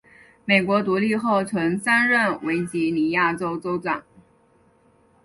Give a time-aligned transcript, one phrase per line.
[0.45, 4.03] 美国独立后曾三任维吉尼亚州州长。